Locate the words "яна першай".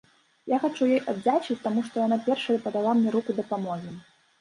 2.07-2.61